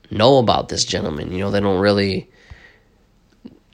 [0.09, 1.31] know about this gentleman.
[1.31, 2.29] You know, they don't really,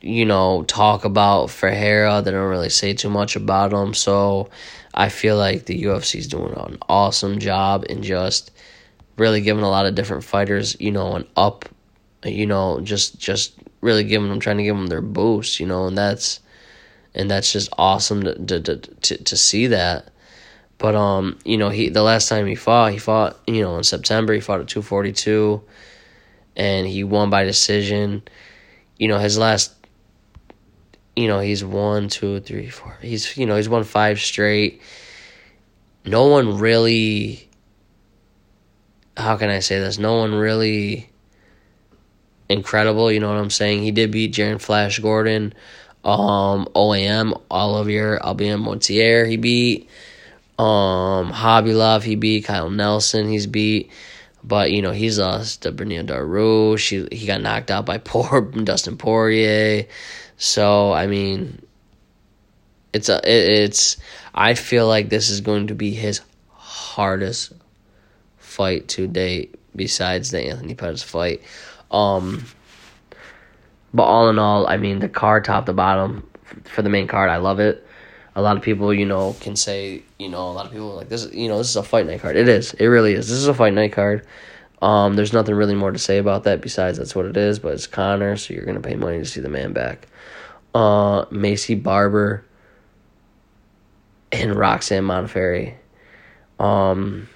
[0.02, 2.22] you know, talk about Ferreira.
[2.24, 3.94] They don't really say too much about him.
[3.94, 4.50] So
[4.94, 8.52] I feel like the UFC is doing an awesome job in just
[9.18, 11.66] really giving a lot of different fighters, you know, an up,
[12.24, 15.88] you know, just just really giving them, trying to give them their boost, you know,
[15.88, 16.40] and that's
[17.14, 20.10] and that's just awesome to to to, to see that.
[20.78, 23.84] But um, you know, he the last time he fought, he fought, you know, in
[23.84, 25.62] September, he fought at 242
[26.56, 28.24] and he won by decision.
[28.98, 29.76] You know, his last
[31.16, 32.98] you know, he's one, two, three, four.
[33.02, 34.82] He's you know, he's won five straight.
[36.06, 37.48] No one really
[39.22, 39.98] how can I say this?
[39.98, 41.10] No one really
[42.50, 43.84] incredible, you know what I'm saying?
[43.84, 45.54] He did beat Jaron Flash Gordon,
[46.04, 49.26] um, OAM, Olivier Aubin Mercier.
[49.26, 49.90] he beat.
[50.60, 53.90] Um, Khabilov, he beat Kyle Nelson, he's beat.
[54.44, 56.90] But you know he's lost to Beneil Dariush.
[56.90, 59.86] He he got knocked out by poor Dustin Poirier.
[60.38, 61.62] So I mean,
[62.94, 63.98] it's a it, it's.
[64.34, 67.54] I feel like this is going to be his hardest
[68.52, 71.42] fight to date, besides the Anthony Pettis fight.
[71.90, 72.46] Um,
[73.94, 76.28] but all in all, I mean the card top to bottom
[76.66, 77.86] for the main card, I love it.
[78.36, 81.10] A lot of people, you know, can say, you know, a lot of people like
[81.10, 81.32] this.
[81.34, 82.38] You know, this is a fight night card.
[82.38, 82.74] It is.
[82.74, 83.28] It really is.
[83.28, 84.26] This is a fight night card.
[84.82, 87.60] Um, there's nothing really more to say about that besides that's what it is.
[87.60, 90.08] But it's Conor, so you're gonna pay money to see the man back.
[90.74, 92.46] Uh, Maycee Barber
[94.32, 95.76] and Roxanne Modafferi.
[96.58, 97.28] Um,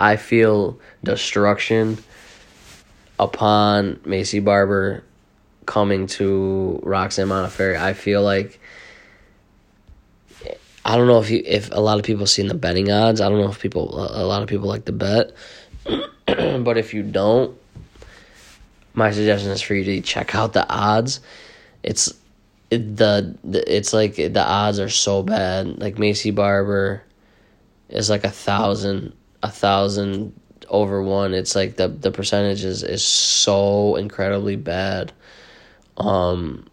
[0.00, 1.98] I feel destruction
[3.18, 5.04] upon Maycee Barber
[5.66, 7.78] coming to Roxanne Modafferi.
[7.78, 8.58] I feel like
[10.84, 13.20] I don't know if you if a lot of people seen the betting odds.
[13.20, 15.32] I don't know if people a lot of people like to bet,
[16.26, 17.56] but if you don't,
[18.94, 21.20] my suggestion is for you to check out the odds.
[21.82, 22.12] It's
[22.70, 25.78] it, the, the it's like the odds are so bad.
[25.78, 27.02] Like Maycee Barber
[27.90, 31.34] is like a thousand a thousand over one.
[31.34, 35.12] It's like the the percentage is, is so incredibly bad.
[35.96, 36.66] Um,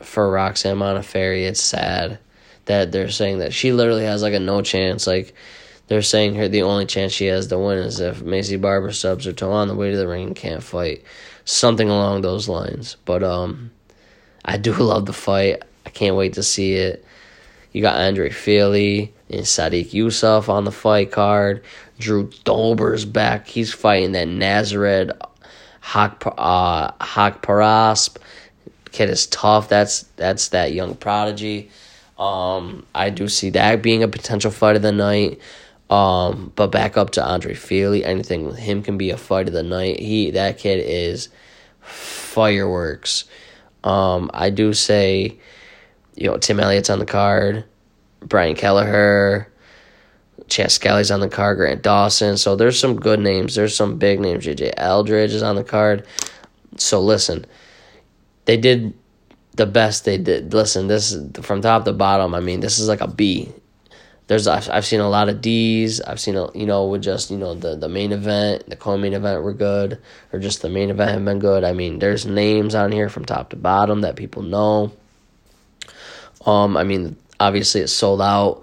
[0.00, 2.18] for Roxanne Modafferi, it's sad
[2.64, 5.06] that they're saying that she literally has like a no chance.
[5.06, 5.34] Like
[5.88, 9.24] they're saying her the only chance she has to win is if Maycee Barber subs
[9.24, 11.02] her toe on the way to the ring and can't fight.
[11.44, 12.96] Something along those lines.
[13.04, 13.72] But um
[14.44, 15.62] I do love the fight.
[15.84, 17.04] I can't wait to see it.
[17.72, 21.62] You got Andre Fili and Sodiq Yusuff on the fight card.
[22.00, 23.46] Drew Dober's back.
[23.46, 25.12] He's fighting that Nazareth
[25.80, 28.16] Hak uh, Haqparast.
[28.90, 29.68] Kid is tough.
[29.68, 31.70] That's that's that young prodigy.
[32.18, 35.40] Um, I do see that being a potential fight of the night.
[35.88, 38.04] Um, but back up to Andre Fili.
[38.04, 39.98] Anything with him can be a fight of the night.
[39.98, 41.28] He that kid is
[41.80, 43.24] fireworks.
[43.82, 45.38] Um, I do say,
[46.14, 47.64] you know, Tim Elliott's on the card,
[48.20, 49.49] Brian Kelleher,
[50.50, 52.36] Chas Skelly's on the card, Grant Dawson.
[52.36, 53.54] So there's some good names.
[53.54, 54.44] There's some big names.
[54.44, 56.04] JJ Aldrich is on the card.
[56.76, 57.46] So listen,
[58.44, 58.92] they did
[59.54, 60.52] the best they did.
[60.52, 62.34] Listen, this is from top to bottom.
[62.34, 63.52] I mean, this is like a B.
[64.26, 66.00] There's I've, I've seen a lot of D's.
[66.00, 69.12] I've seen a, you know with just you know the the main event, the co-main
[69.12, 70.00] event were good,
[70.32, 71.64] or just the main event have been good.
[71.64, 74.92] I mean, there's names on here from top to bottom that people know.
[76.46, 78.62] Um, I mean, obviously it's sold out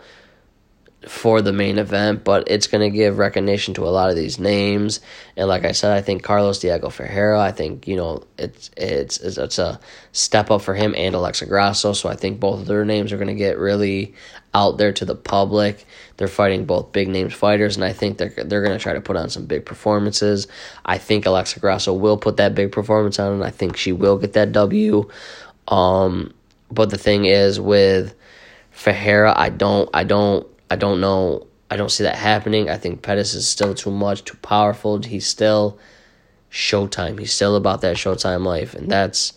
[1.07, 4.39] for the main event, but it's going to give recognition to a lot of these
[4.39, 4.99] names.
[5.35, 9.19] And like I said, I think Carlos Diego Ferreira, I think, you know, it's it's
[9.19, 9.79] it's, a
[10.11, 13.17] step up for him and Alexa Grasso, so I think both of their names are
[13.17, 14.13] going to get really
[14.53, 15.85] out there to the public.
[16.17, 19.01] They're fighting both big names fighters and I think they're they're going to try to
[19.01, 20.47] put on some big performances.
[20.85, 24.17] I think Alexa Grasso will put that big performance on and I think she will
[24.17, 25.09] get that W.
[25.67, 26.33] Um
[26.69, 28.15] but the thing is with
[28.71, 31.47] Ferreira, I don't I don't I don't know.
[31.69, 32.69] I don't see that happening.
[32.69, 35.01] I think Pettis is still too much, too powerful.
[35.01, 35.79] He's still
[36.51, 37.19] Showtime.
[37.19, 39.33] He's still about that Showtime life, and that's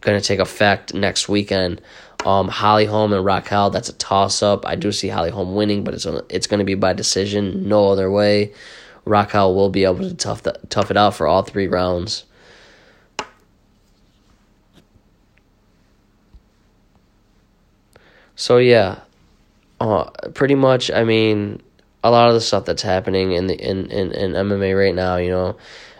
[0.00, 1.80] going to take effect next weekend.
[2.24, 4.66] Um, Holly Holm and Raquel, that's a toss up.
[4.66, 7.88] I do see Holly Holm winning, but it's it's going to be by decision, no
[7.88, 8.52] other way.
[9.04, 12.24] Raquel will be able to tough the, tough it out for all three rounds.
[18.34, 19.00] So yeah,
[19.80, 20.90] uh, pretty much.
[20.90, 21.62] I mean,
[22.02, 25.16] a lot of the stuff that's happening in the in, in, in MMA right now,
[25.16, 25.56] you know.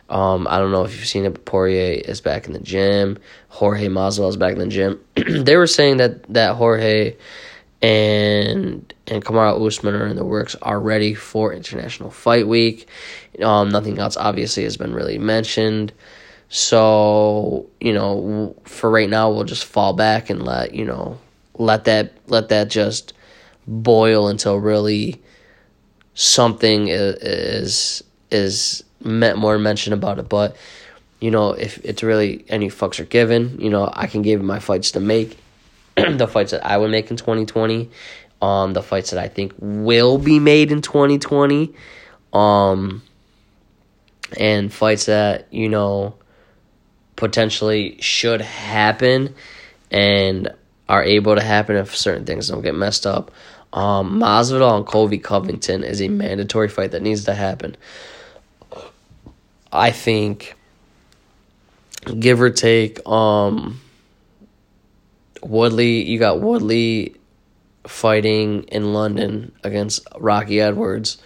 [0.08, 3.18] Um, I don't know if you've seen it, but Poirier is back in the gym.
[3.48, 5.00] Jorge Masvidal is back in the gym.
[5.44, 7.16] they were saying that that Jorge
[7.82, 12.88] and and Kamaru Usman are in the works already for International Fight Week.
[13.42, 15.92] Um, nothing else obviously has been really mentioned.
[16.48, 21.18] So you know, for right now, we'll just fall back and let you know
[21.58, 23.12] let that let that just
[23.66, 25.20] boil until really
[26.14, 30.28] something is is, met more mention about it.
[30.28, 30.56] But
[31.20, 34.58] you know, if it's really any fucks are given, you know, I can give my
[34.58, 35.38] fights to make,
[35.96, 37.90] the fights that I would make in twenty twenty,
[38.42, 41.74] um, the fights that I think will be made in twenty twenty,
[42.32, 43.02] um,
[44.36, 46.16] and fights that you know
[47.16, 49.34] potentially should happen
[49.90, 50.52] and
[50.88, 53.30] are able to happen if certain things don't get messed up.
[53.76, 57.76] Um, Masvidal and Colby Covington is a mandatory fight that needs to happen.
[59.70, 60.56] I think,
[62.18, 63.78] give or take, um,
[65.42, 67.16] Woodley, you got Woodley
[67.86, 71.18] fighting in London against Rocky Edwards.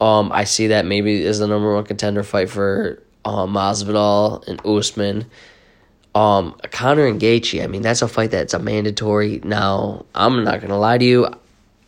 [0.00, 4.64] Um, I see that maybe is the number one contender fight for um, Masvidal and
[4.64, 5.26] Usman.
[6.14, 9.40] Um, Conor and Gaethje, I mean, that's a fight that's a mandatory.
[9.42, 11.34] Now, I'm not gonna lie to you.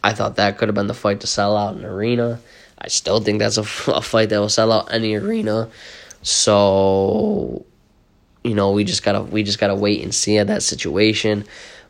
[0.07, 2.39] I thought that could have been the fight to sell out an arena.
[2.79, 5.69] I still think that's a, a fight that will sell out any arena.
[6.23, 7.67] So,
[8.45, 11.45] you know, we just gotta we just gotta wait and see at that situation.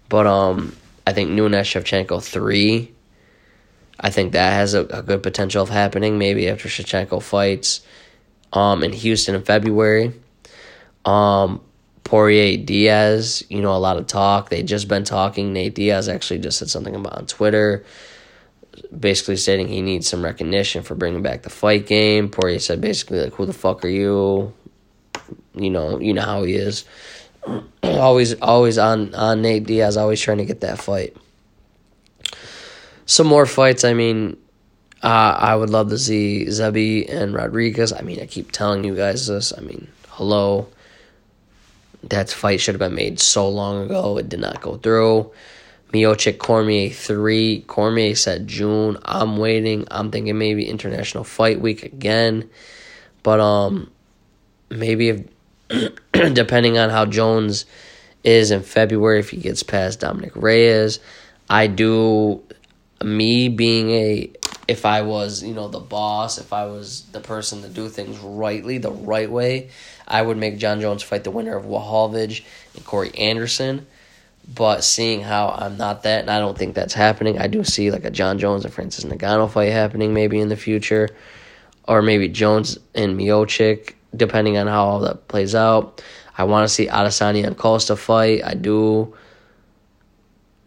[0.08, 0.74] But um,
[1.06, 2.90] I think Nunes Shevchenko three.
[4.00, 6.16] I think that has a, a good potential of happening.
[6.16, 7.82] Maybe after Shevchenko fights,
[8.54, 10.14] um, in Houston in February.
[11.04, 11.60] Um,
[12.06, 14.48] Poirier Diaz, you know, a lot of talk.
[14.48, 15.52] They just been talking.
[15.52, 17.84] Nate Diaz actually just said something about on Twitter,
[18.96, 22.28] basically stating he needs some recognition for bringing back the fight game.
[22.28, 24.54] Poirier said basically like, "Who the fuck are you?"
[25.56, 26.84] You know, you know how he is.
[27.82, 31.16] always, always on on Nate Diaz, always trying to get that fight.
[33.04, 33.82] Some more fights.
[33.82, 34.36] I mean,
[35.02, 37.92] uh, I would love to see Zebi and Rodriguez.
[37.92, 39.52] I mean, I keep telling you guys this.
[39.52, 40.68] I mean, hello.
[42.08, 44.18] That fight should have been made so long ago.
[44.18, 45.30] It did not go through.
[45.92, 47.62] Miocic Cormier 3.
[47.66, 48.98] Cormier said June.
[49.04, 49.86] I'm waiting.
[49.90, 52.50] I'm thinking maybe International Fight Week again.
[53.22, 53.90] But um
[54.70, 55.92] maybe if
[56.34, 57.66] depending on how Jones
[58.24, 60.98] is in February if he gets past Dominick Reyes,
[61.48, 62.42] I do
[63.02, 64.32] me being a
[64.68, 68.18] if I was, you know, the boss, if I was the person to do things
[68.18, 69.70] rightly, the right way,
[70.06, 72.42] I would make Jon Jones fight the winner of Blachowicz
[72.74, 73.86] and Corey Anderson.
[74.52, 77.90] But seeing how I'm not that, and I don't think that's happening, I do see
[77.90, 81.08] like a Jon Jones and Francis Ngannou fight happening maybe in the future,
[81.88, 86.02] or maybe Jones and Miocic, depending on how all that plays out.
[86.38, 88.44] I want to see Adesanya and Costa fight.
[88.44, 89.16] I do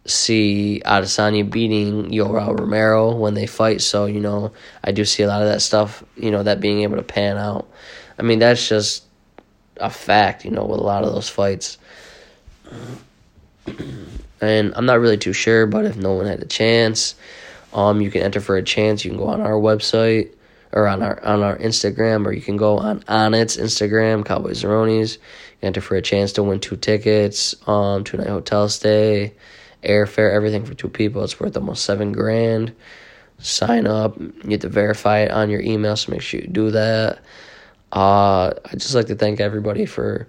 [0.10, 3.82] see Adesanya beating Yoel Romero when they fight.
[3.82, 4.52] So, you know,
[4.84, 7.38] I do see a lot of that stuff, you know, that being able to pan
[7.38, 7.70] out.
[8.18, 9.04] I mean, that's just
[9.78, 11.78] a fact, you know, with a lot of those fights.
[14.42, 17.16] And I'm not really too sure, but if no one had a chance,
[17.74, 19.04] um, you can enter for a chance.
[19.04, 20.34] You can go on our website
[20.72, 24.64] or on our on our Instagram, or you can go on on its Instagram, Cowboys
[24.64, 25.18] Cerrone's.
[25.62, 29.34] Enter for a chance to win two tickets, um, two night hotel stay,
[29.84, 31.24] airfare, everything for two people.
[31.24, 32.76] It's worth almost seven grand.
[33.38, 34.20] Sign up.
[34.20, 37.20] You have to verify it on your email, so make sure you do that.
[37.92, 40.28] Uh, I'd just like to thank everybody for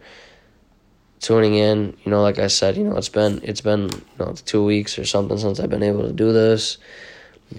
[1.19, 1.97] tuning in.
[2.05, 4.99] You know, like I said, you know, it's been it's been you know two weeks
[4.99, 6.79] or something since I've been able to do this.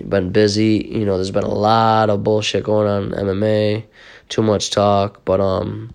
[0.08, 1.16] Been busy, you know.
[1.16, 3.84] There's been a lot of bullshit going on in MMA,
[4.30, 5.94] too much talk, but um,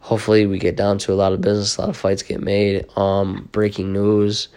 [0.00, 2.86] hopefully we get down to a lot of business, a lot of fights get made.
[2.96, 4.48] Um, breaking news: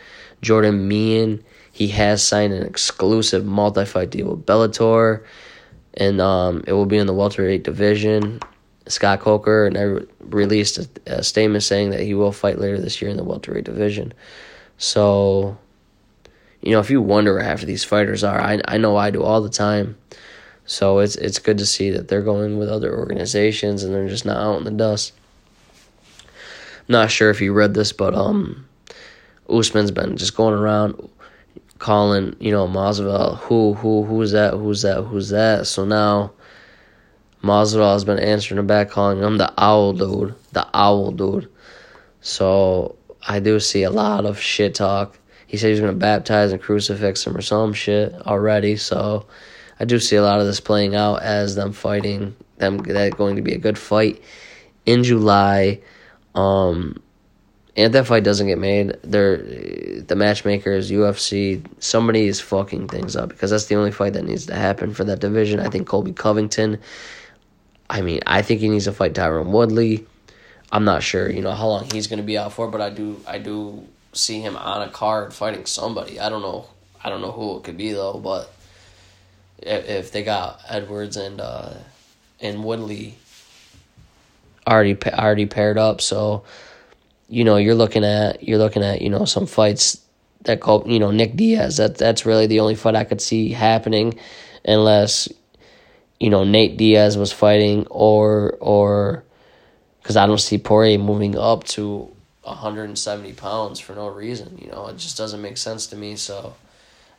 [0.42, 5.24] Jordan Mein he has signed an exclusive multi-fight deal with Bellator,
[5.96, 8.40] and um, it will be in the welterweight division.
[8.88, 13.02] Scott Coker and I released a, a, statement saying that he will fight later this
[13.02, 14.14] year in the welterweight division.
[14.78, 15.58] So,
[16.62, 19.10] you know, if you wonder where half of these fighters are, I I know I
[19.10, 19.98] do all the time.
[20.66, 24.26] So it's it's good to see that they're going with other organizations and they're just
[24.26, 25.14] not out in the dust.
[26.88, 28.68] Not sure if you read this, but um,
[29.50, 31.10] Usman's been just going around
[31.80, 35.68] calling, you know, Masvidal, who, who, who's that, who's that, who's that.
[35.68, 36.32] So now
[37.44, 41.50] Masvidal has been answering the back, calling him the owl dude, the owl dude.
[42.22, 42.96] So
[43.28, 45.20] I do see a lot of shit talk.
[45.46, 48.78] He said he's gonna baptize and crucifix him or some shit already.
[48.78, 49.26] So
[49.80, 52.36] I do see a lot of this playing out as them fighting.
[52.58, 54.24] Them that going to be a good fight
[54.86, 55.82] in July.
[56.36, 57.02] Um,
[57.76, 63.30] and that fight doesn't get made, they're the matchmakers, UFC, somebody is fucking things up
[63.30, 65.60] because that's the only fight that needs to happen for that division.
[65.60, 66.80] I think Colby Covington.
[67.90, 70.06] I mean, I think he needs to fight Tyron Woodley.
[70.72, 72.90] I'm not sure, you know, how long he's going to be out for, but I
[72.90, 76.20] do, I do see him on a card fighting somebody.
[76.20, 76.68] I don't know,
[77.04, 78.52] I don't know who it could be though, but
[79.60, 81.74] if, if they got Edwards and uh,
[82.40, 83.18] and Woodley
[84.68, 86.44] already already paired up, so
[87.28, 90.02] you know, you're looking at you're looking at you know some fights
[90.44, 91.78] that call you know Nick Diaz.
[91.78, 94.20] That that's really the only fight I could see happening,
[94.66, 95.30] unless
[96.20, 99.24] you know Nate Diaz was fighting or or
[100.02, 104.58] because I don't see Poirier moving up to 170 pounds for no reason.
[104.62, 106.16] You know, it just doesn't make sense to me.
[106.18, 106.56] So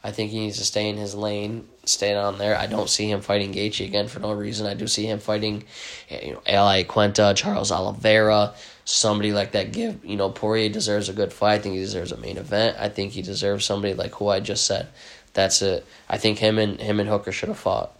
[0.05, 2.59] I think he needs to stay in his lane, stay on there.
[2.59, 4.67] I don't see him fighting Gaethje again for no reason.
[4.67, 5.65] I do see him fighting,
[6.11, 8.53] eh, you know, Al Iaquinta, Charles Oliveira,
[8.85, 9.73] somebody like that.
[9.73, 11.55] Give you know Poirier deserves a good fight.
[11.55, 12.77] I think he deserves a main event.
[12.79, 14.89] I think he deserves somebody like who I just said.
[15.33, 15.87] That's it.
[16.07, 17.91] I think him and him and Hooker should have fought,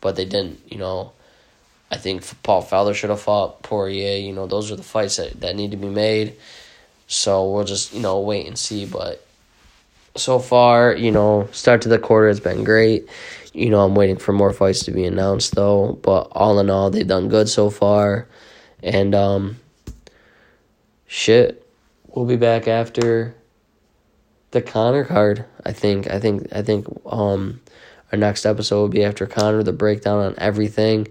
[0.00, 0.60] but they didn't.
[0.68, 1.12] You know,
[1.92, 4.18] I think Paul Felder should have fought Poirier.
[4.18, 6.34] You know, those are the fights that that need to be made.
[7.06, 9.25] So we'll just you know wait and see, but
[10.18, 13.08] so far, you know, start to the quarter has been great.
[13.52, 16.90] You know, I'm waiting for more fights to be announced though, but all in all,
[16.90, 18.28] they've done good so far.
[18.82, 19.56] And um
[21.06, 21.66] shit,
[22.08, 23.34] we'll be back after
[24.50, 25.44] the Conor card.
[25.64, 27.60] I think I think I think um
[28.12, 31.08] our next episode will be after Conor the breakdown on everything.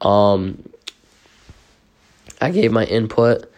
[0.00, 0.68] Um
[2.40, 3.50] I gave my input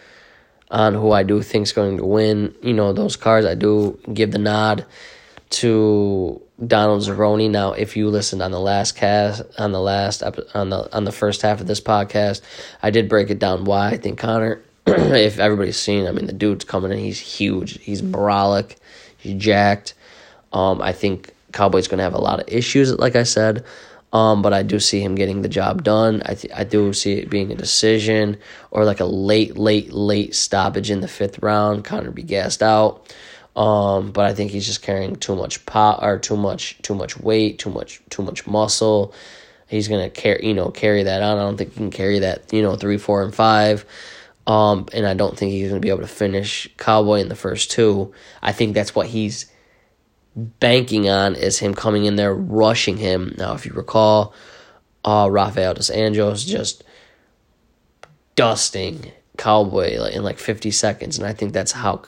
[0.71, 2.55] on who I do think is going to win.
[2.63, 4.85] You know, those cards, I do give the nod
[5.51, 7.51] to Donald Cerrone.
[7.51, 11.13] Now, if you listened on the last cast, on the last on the on the
[11.13, 12.43] first half of this podcast,
[12.83, 14.63] I did break it down why I think Conor.
[14.87, 16.99] if everybody's seen, I mean, the dude's coming in.
[16.99, 17.79] He's huge.
[17.81, 18.77] He's brolic.
[19.19, 19.93] He's jacked.
[20.53, 23.65] Um, I think Cowboy's going to have a lot of issues, like I said.
[24.13, 26.23] Um, but I do see him getting the job done.
[26.25, 28.39] I th- I do see it being a decision
[28.71, 31.85] or like a late, late, late stoppage in the fifth round.
[31.85, 33.15] Conor be gassed out.
[33.55, 37.19] Um, but I think he's just carrying too much pot or too much too much
[37.19, 39.13] weight, too much too much muscle.
[39.67, 41.37] He's gonna carry you know carry that on.
[41.37, 43.85] I don't think he can carry that you know three, four, and five.
[44.47, 47.71] Um, and I don't think he's gonna be able to finish Cowboy in the first
[47.71, 48.15] two.
[48.41, 49.47] I think that's what he's
[50.39, 53.35] banking on is him coming in there rushing him.
[53.37, 54.35] Now, if you recall,
[55.05, 56.85] uh, Rafael dos Anjos just
[58.37, 62.03] dusting Cowboy in like 50 seconds, and I think that's how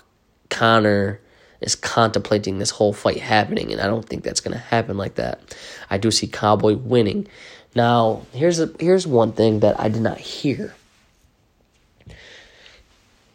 [0.48, 1.20] Conor
[1.60, 5.16] is contemplating this whole fight happening, and I don't think that's going to happen like
[5.16, 5.56] that.
[5.90, 7.28] I do see Cowboy winning.
[7.74, 10.74] Now, here's a here's one thing that I did not hear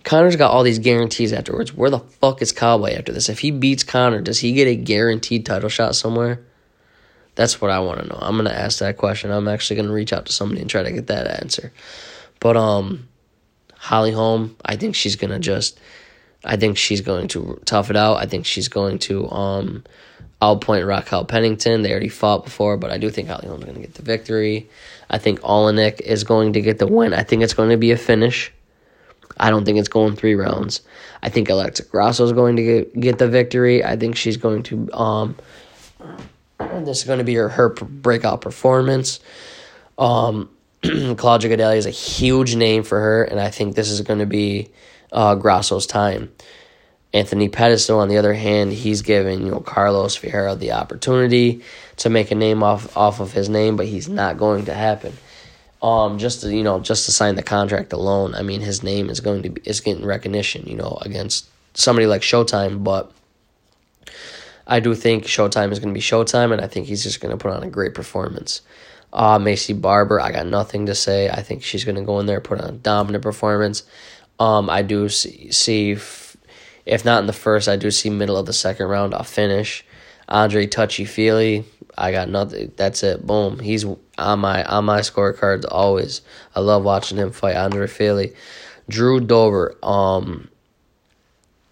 [0.05, 1.73] Conor's got all these guarantees afterwards.
[1.73, 3.27] Where the fuck is Cowboy after this?
[3.27, 6.39] If he beats Conor, does he get a guaranteed title shot somewhere?
[7.33, 8.19] That's what I want to know.
[8.21, 9.31] I'm gonna ask that question.
[9.31, 11.73] I'm actually gonna reach out to somebody and try to get that answer.
[12.39, 13.09] But um,
[13.73, 15.79] Holly Holm, I think she's gonna just,
[16.43, 18.17] I think she's going to tough it out.
[18.17, 19.83] I think she's going to um,
[20.39, 21.81] outpoint Raquel Pennington.
[21.81, 24.69] They already fought before, but I do think Holly Holm's gonna get the victory.
[25.09, 27.13] I think Oleinik is going to get the win.
[27.13, 28.51] I think it's going to be a finish.
[29.37, 30.81] I don't think it's going three rounds.
[31.21, 33.83] I think Alexa Grasso is going to get, get the victory.
[33.83, 35.35] I think she's going to um
[36.59, 39.19] this is going to be her, her breakout performance.
[39.97, 40.49] Um
[41.17, 44.25] Claudia Gadelha is a huge name for her, and I think this is going to
[44.25, 44.69] be
[45.11, 46.31] uh, Grasso's time.
[47.13, 51.61] Anthony Pettis, on the other hand, he's giving you know Carlos Ferreira the opportunity
[51.97, 55.13] to make a name off off of his name, but he's not going to happen.
[55.85, 59.07] Um, just to you know, just to sign the contract alone, I mean, his name
[59.07, 63.11] is going to be is getting recognition, you know, against somebody like Showtime, but
[64.65, 67.31] I do think Showtime is going to be Showtime, and I think he's just going
[67.31, 68.61] to put on a great performance.
[69.13, 71.29] Uh, Maycee Barber, I got nothing to say.
[71.29, 73.83] I think she's going to go in there, put on a dominant performance.
[74.39, 78.47] Um, I do see, see if not in the first, I do see middle of
[78.47, 79.13] the second round.
[79.13, 79.85] I'll finish.
[80.27, 81.65] Andre Touchy Fili.
[81.97, 82.71] I got nothing.
[82.75, 83.25] That's it.
[83.25, 83.59] Boom.
[83.59, 83.85] He's
[84.17, 86.21] on my on my scorecards always.
[86.55, 88.33] I love watching him fight Andre Fili.
[88.89, 89.75] Drew Dober.
[89.81, 90.49] Um,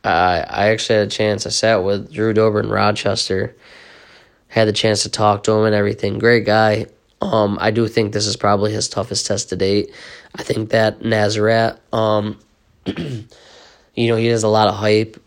[0.04, 1.46] I I actually had a chance.
[1.46, 3.56] I sat with Drew Dober in Rochester.
[4.48, 6.20] Had the chance to talk to him and everything.
[6.20, 6.86] Great guy.
[7.22, 9.92] Um, I do think this is probably his toughest test to date.
[10.36, 11.80] I think that Nasrat.
[11.92, 12.40] Um.
[13.96, 15.22] you know, he has a lot of hype,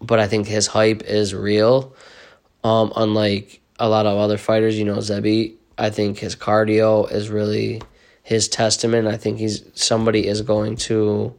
[0.00, 1.94] but I think his hype is real.
[2.62, 7.30] Um, unlike a lot of other fighters, you know, Zebi, I think his cardio is
[7.30, 7.80] really
[8.22, 9.08] his testament.
[9.08, 11.34] I think he's somebody is going to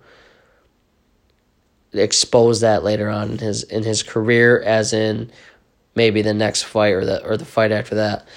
[1.93, 5.31] expose that later on in his in his career, as in
[5.93, 8.27] maybe the next fight or the or the fight after that.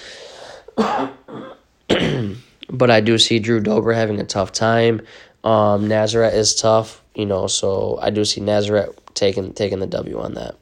[2.69, 5.01] but I do see Drew Dober having a tough time.
[5.43, 10.19] Um, Nasrat is tough you know, so I do see Nasrat taking taking the W
[10.19, 10.55] on that.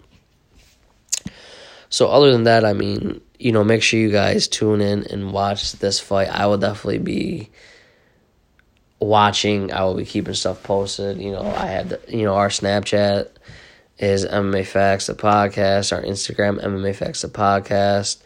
[1.94, 5.32] So other than that, I mean, you know, make sure you guys tune in and
[5.32, 6.28] watch this fight.
[6.28, 7.52] I will definitely be
[9.00, 9.72] watching.
[9.72, 11.22] I will be keeping stuff posted.
[11.22, 13.30] You know, I had the, you know our Snapchat
[14.00, 15.96] is MMA Facts the podcast.
[15.96, 18.24] Our Instagram MMA Facts the podcast.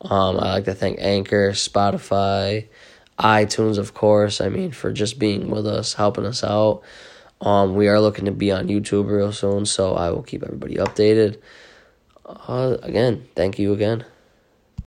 [0.00, 2.68] Um, I like to thank Anchor, Spotify,
[3.18, 4.40] iTunes, of course.
[4.40, 6.82] I mean, for just being with us, helping us out.
[7.40, 10.76] Um, we are looking to be on YouTube real soon, so I will keep everybody
[10.76, 11.40] updated.
[12.28, 14.04] Uh, again, thank you again.